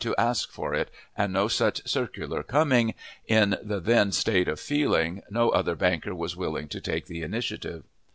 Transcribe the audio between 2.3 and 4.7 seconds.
coming, in the then state of